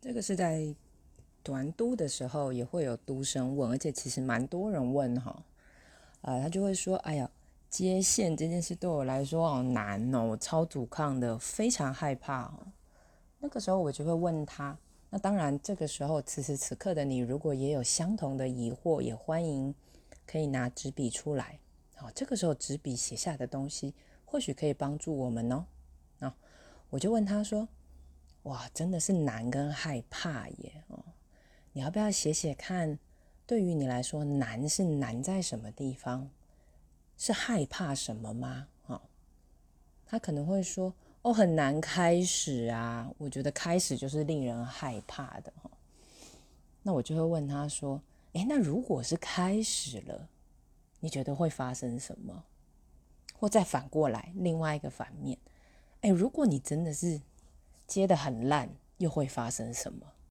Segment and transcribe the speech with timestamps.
[0.00, 0.74] 这个是在
[1.42, 5.44] 短都的时候也会有读生问，而且其实蛮多人问哈，
[6.20, 7.28] 啊，他就会说：“哎呀，
[7.68, 12.66] 接线这件事对我来说好难哦，我超阻抗的，非常害怕哦。”
[13.40, 14.78] 那个时候我就会问他，
[15.10, 19.74] 那当然这个时候此时此刻的你如果也有相同的疑惑，也欢迎
[20.26, 21.58] 可以拿纸笔出来，
[21.96, 23.94] 好，这个时候纸笔写下的东西
[24.24, 25.64] 或许可以帮助我们哦。
[26.20, 26.36] 啊，
[26.90, 27.66] 我就问他说。
[28.48, 30.82] 哇，真的是难跟害怕耶！
[30.88, 31.04] 哦，
[31.72, 32.98] 你要不要写写看？
[33.46, 36.30] 对于你来说，难是难在什么地方？
[37.18, 38.68] 是害怕什么吗？
[38.86, 39.02] 哦，
[40.06, 45.70] 他可能会说：“哦，很难开始啊。”我觉得开始就是令人害怕的哈。
[46.82, 48.00] 那我就会问他说
[48.32, 50.26] ：“诶，那如果是开始了，
[51.00, 52.44] 你觉得会发生什么？”
[53.38, 55.38] 或再反过来，另外一个反面，
[56.00, 57.20] 诶，如果你真的是……
[57.88, 60.06] 接的很烂，又会发生什么？